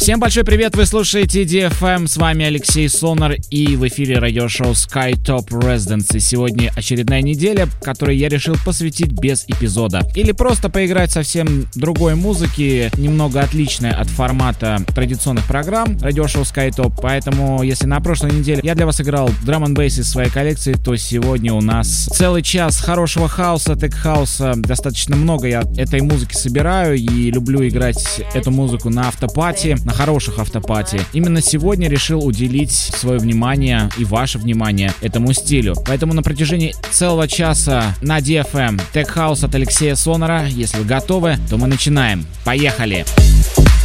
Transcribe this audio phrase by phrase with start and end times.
[0.00, 5.12] Всем большой привет, вы слушаете DFM, с вами Алексей Сонар и в эфире радиошоу Sky
[5.12, 6.18] Top Residence.
[6.20, 10.00] сегодня очередная неделя, которой я решил посвятить без эпизода.
[10.14, 16.94] Или просто поиграть совсем другой музыки, немного отличной от формата традиционных программ радиошоу Sky Top.
[17.02, 20.96] Поэтому, если на прошлой неделе я для вас играл драм н из своей коллекции, то
[20.96, 24.54] сегодня у нас целый час хорошего хаоса, тек-хауса.
[24.56, 30.38] Достаточно много я этой музыки собираю и люблю играть эту музыку на автопати, на хороших
[30.38, 31.00] автопати.
[31.12, 35.74] Именно сегодня решил уделить свое внимание и ваше внимание этому стилю.
[35.86, 40.46] Поэтому на протяжении целого часа на DFM Tech House от Алексея Сонора.
[40.46, 42.24] Если вы готовы, то мы начинаем.
[42.44, 43.04] Поехали!
[43.16, 43.79] Поехали!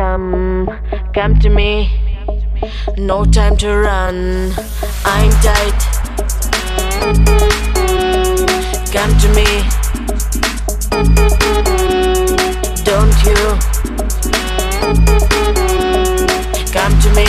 [0.00, 0.66] come,
[1.12, 1.90] come to me.
[2.96, 4.50] No time to run,
[5.04, 5.80] I'm tight.
[8.94, 9.48] Come to me.
[12.88, 13.40] Don't you?
[16.76, 17.28] Come to me.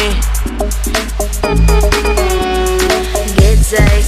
[3.35, 4.00] Get safe.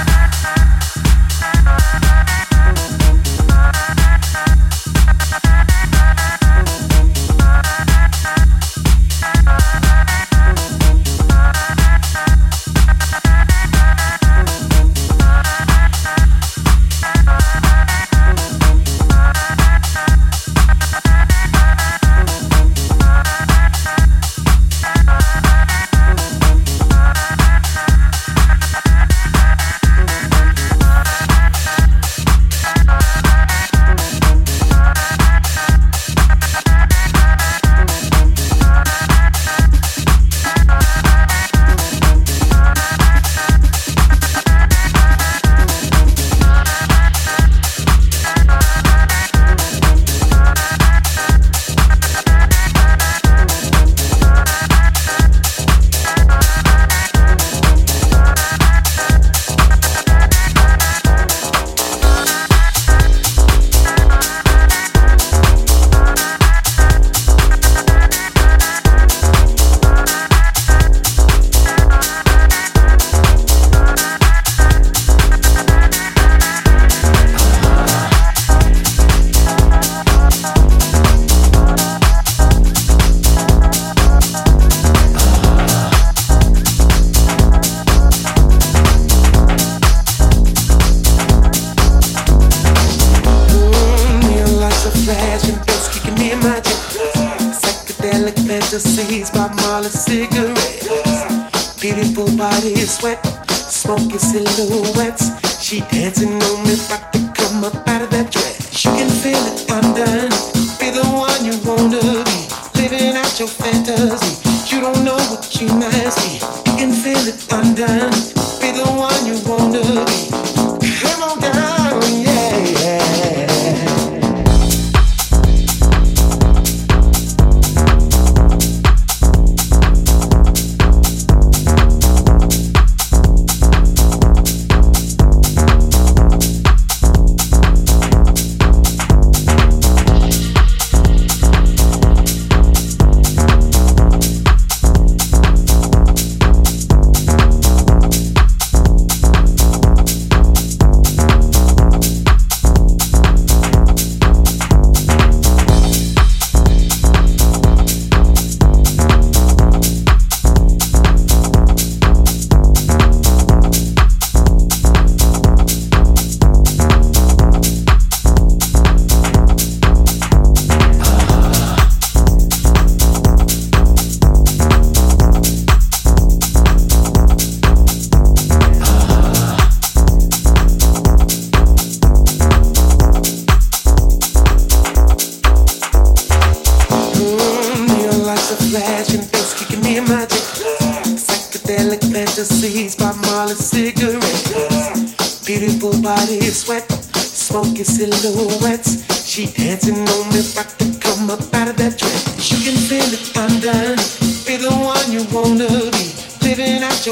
[99.72, 101.80] all cigarettes.
[101.80, 105.24] Beautiful body sweat, wet, smoking silhouettes.
[105.62, 107.21] She dancing on me like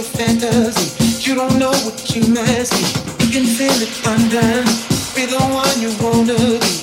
[0.00, 1.28] your fantasy.
[1.28, 3.24] You don't know what you must be.
[3.24, 4.64] You can feel it undone.
[5.14, 6.80] Be the one you wanna be.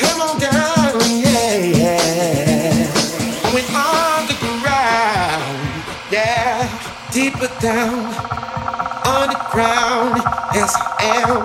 [0.00, 2.92] Come on down, yeah, yeah.
[3.44, 5.56] Going underground,
[6.12, 6.68] yeah.
[7.12, 8.12] Deeper down,
[9.08, 10.20] underground,
[10.52, 11.40] yes I am.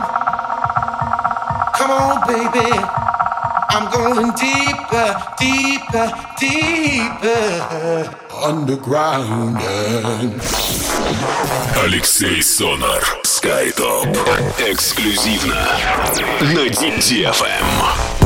[1.78, 2.72] Come on, baby.
[3.72, 5.08] I'm going deeper,
[6.00, 8.10] deeper, deeper.
[8.44, 9.60] Underground.
[11.84, 13.04] Алексей Сонар.
[13.24, 14.08] Скайтоп.
[14.60, 15.68] Эксклюзивно
[16.42, 18.19] на DFM.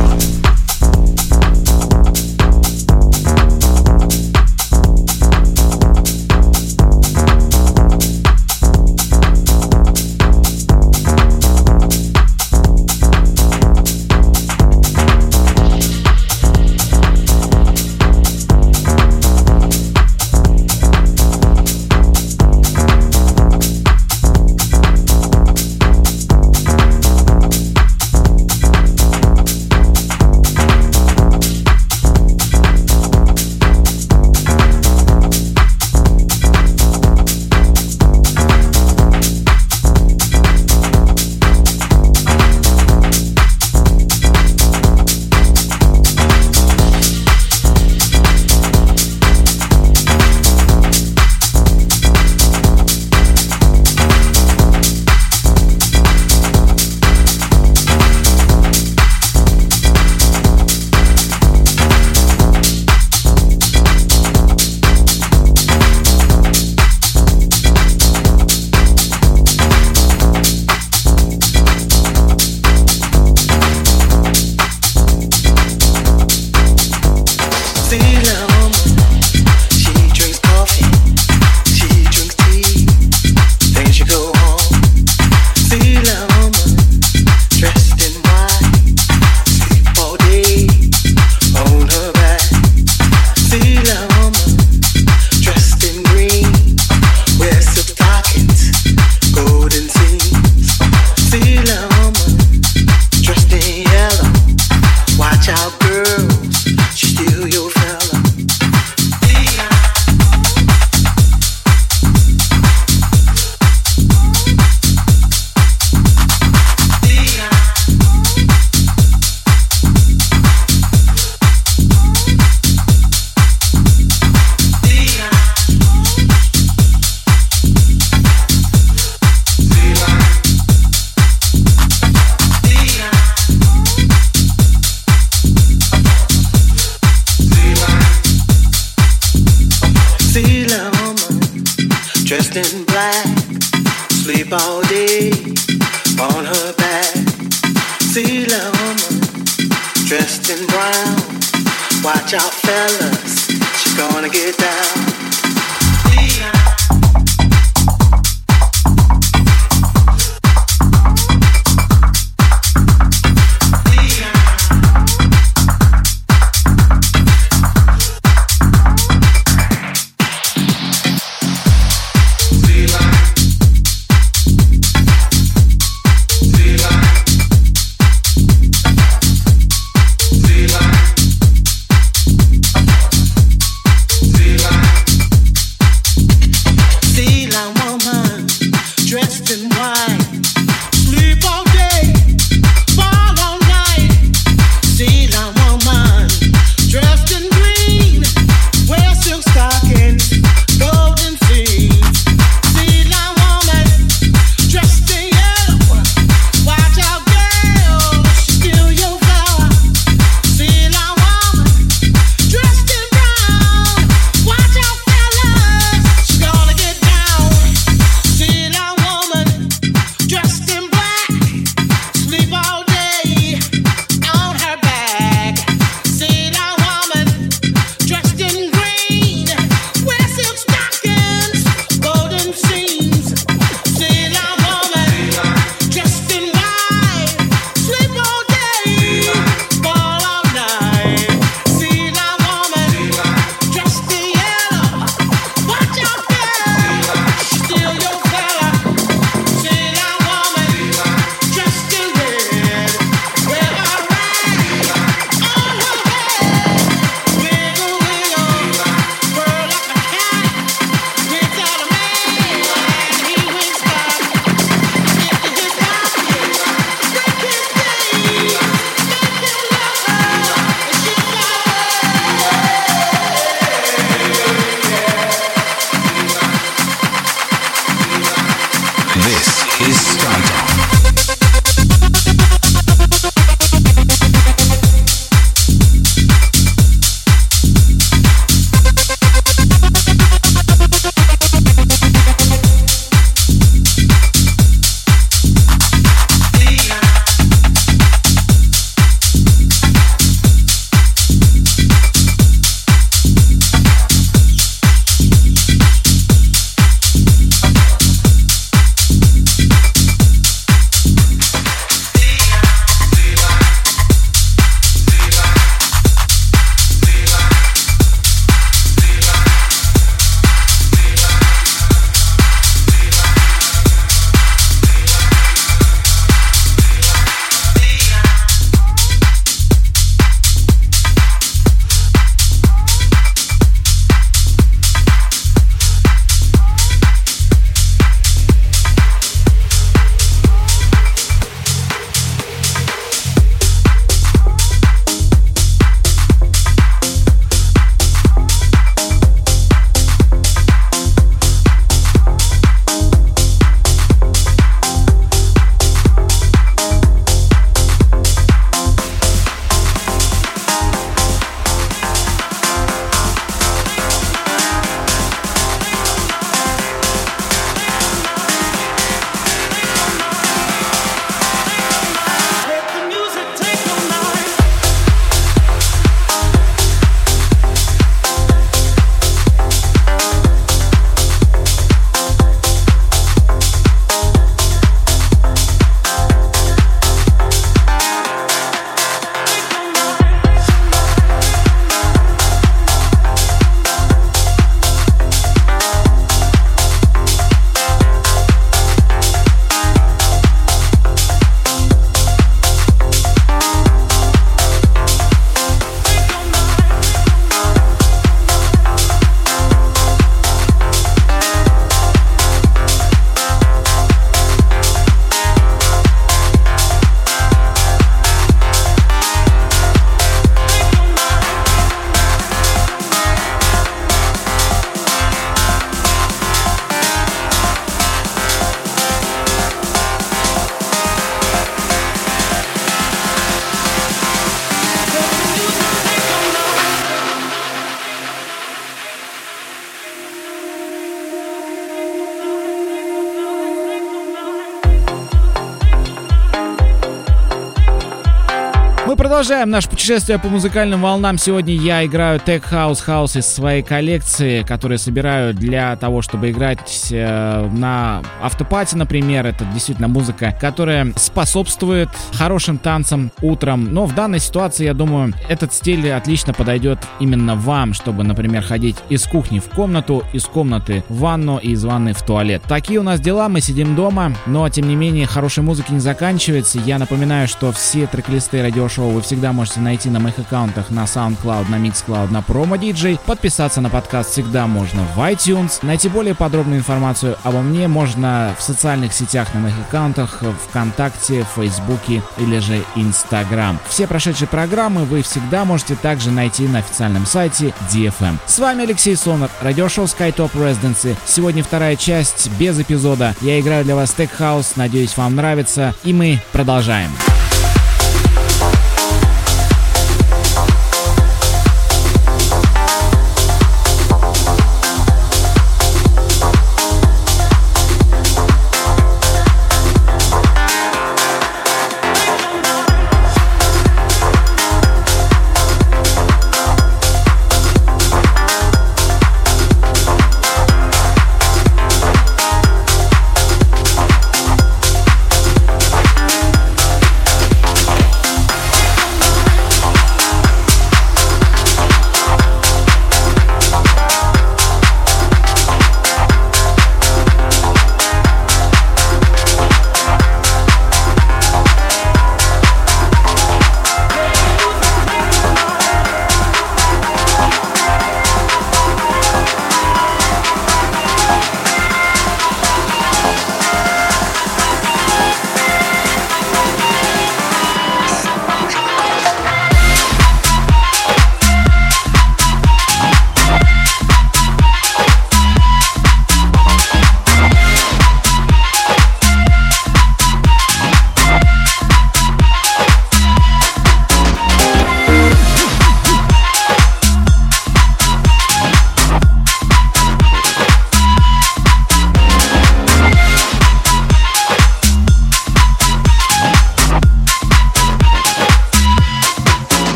[449.33, 451.39] Продолжаем наше путешествие по музыкальным волнам.
[451.39, 457.07] Сегодня я играю Tech House House из своей коллекции, которые собираю для того, чтобы играть
[457.09, 459.47] э, на автопате, например.
[459.47, 463.91] Это действительно музыка, которая способствует хорошим танцам утром.
[463.91, 468.97] Но в данной ситуации, я думаю, этот стиль отлично подойдет именно вам, чтобы, например, ходить
[469.09, 472.61] из кухни в комнату, из комнаты в ванну и из ванны в туалет.
[472.67, 476.77] Такие у нас дела, мы сидим дома, но тем не менее хорошей музыки не заканчивается.
[476.77, 481.67] Я напоминаю, что все трек-листы радиошоу вы всегда можете найти на моих аккаунтах на SoundCloud,
[481.67, 483.19] на Mixcloud, на Promo DJ.
[483.25, 485.79] Подписаться на подкаст всегда можно в iTunes.
[485.81, 492.21] Найти более подробную информацию обо мне можно в социальных сетях на моих аккаунтах ВКонтакте, Фейсбуке
[492.37, 493.79] или же Инстаграм.
[493.89, 498.37] Все прошедшие программы вы всегда можете также найти на официальном сайте DFM.
[498.45, 501.17] С вами Алексей Сонар, радиошоу SkyTop Residency.
[501.25, 503.35] Сегодня вторая часть без эпизода.
[503.41, 505.95] Я играю для вас Tech House, надеюсь вам нравится.
[506.03, 507.09] И мы продолжаем.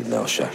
[0.00, 0.51] No Shack.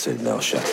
[0.00, 0.69] said, signal shut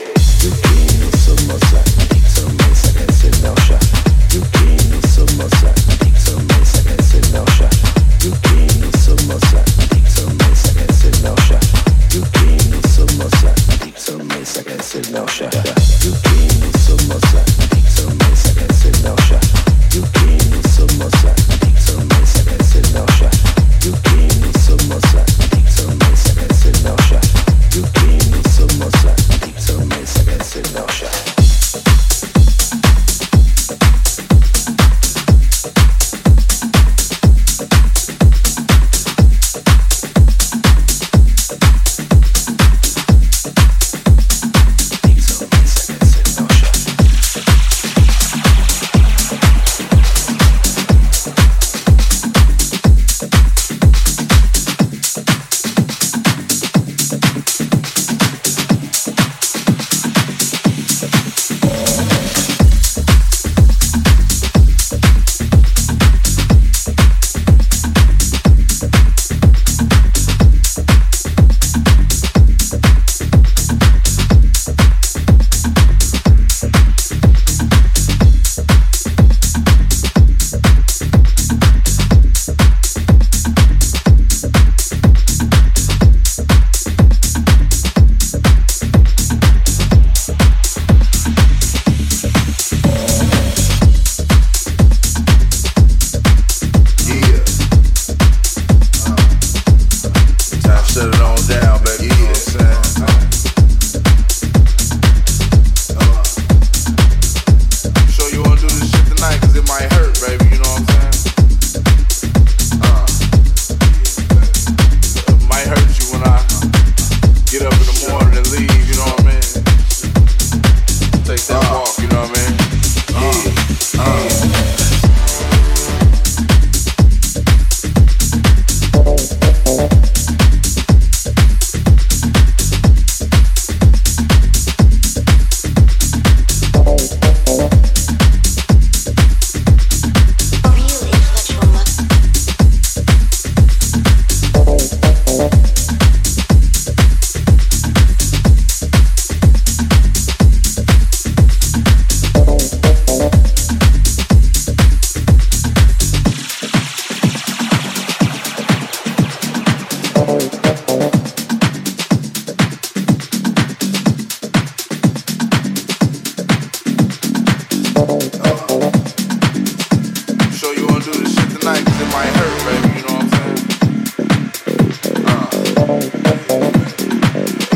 [171.27, 173.61] this shit tonight cause it might hurt, baby, you know what I'm saying?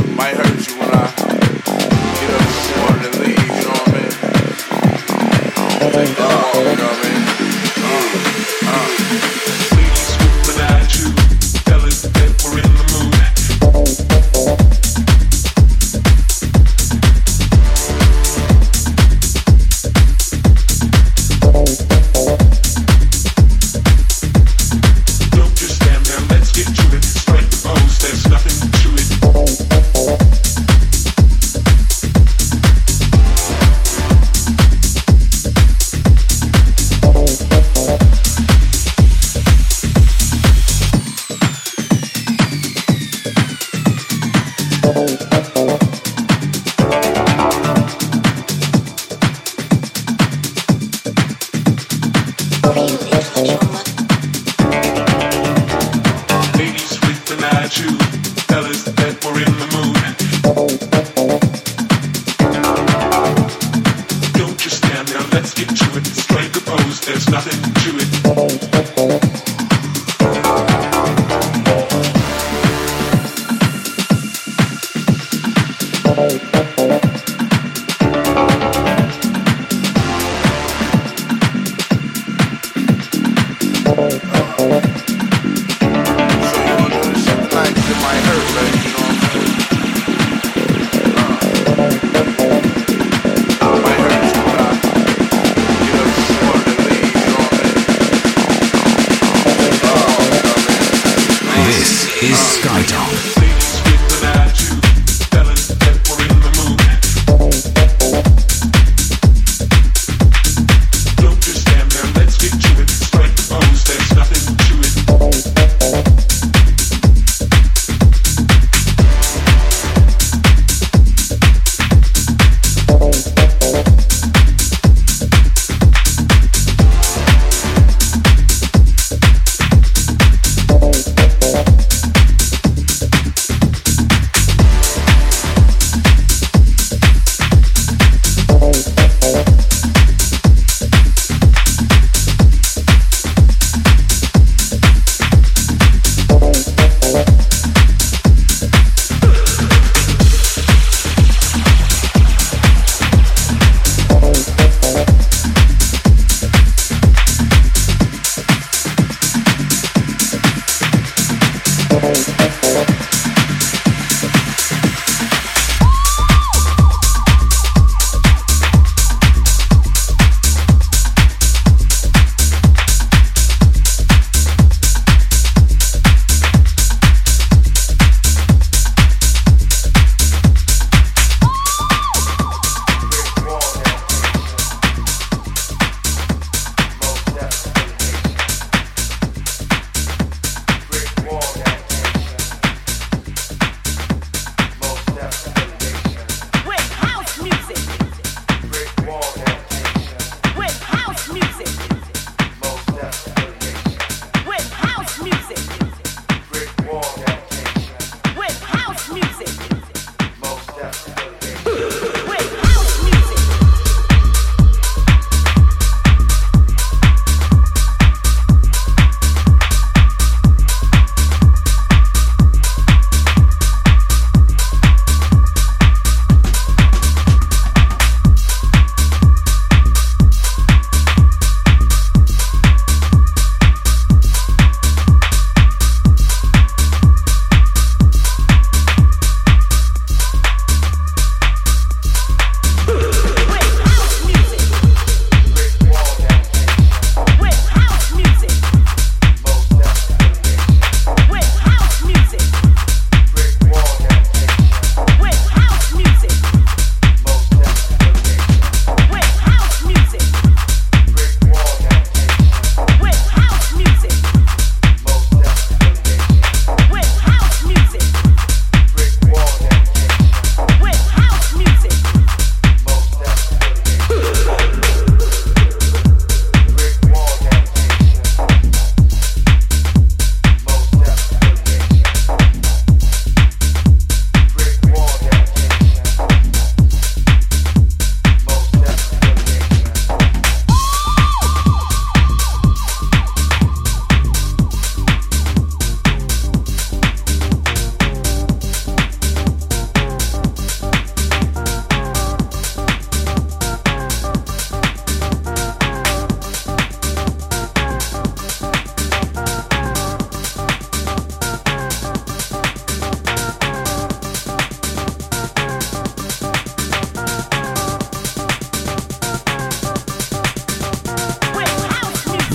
[0.05, 0.50] Uh, might hurt.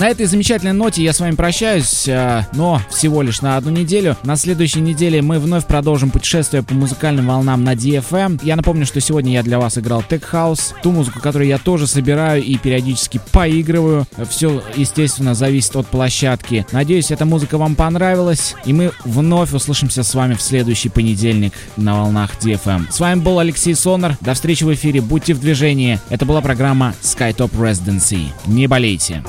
[0.07, 4.15] На этой замечательной ноте я с вами прощаюсь, э, но всего лишь на одну неделю.
[4.23, 8.39] На следующей неделе мы вновь продолжим путешествие по музыкальным волнам на DFM.
[8.41, 11.87] Я напомню, что сегодня я для вас играл Tech House, ту музыку, которую я тоже
[11.87, 14.07] собираю и периодически поигрываю.
[14.29, 16.65] Все, естественно, зависит от площадки.
[16.71, 21.97] Надеюсь, эта музыка вам понравилась, и мы вновь услышимся с вами в следующий понедельник на
[21.97, 22.89] волнах DFM.
[22.91, 24.17] С вами был Алексей Сонар.
[24.21, 25.01] До встречи в эфире.
[25.01, 25.99] Будьте в движении.
[26.07, 28.27] Это была программа SkyTop Residency.
[28.45, 29.21] Не болейте.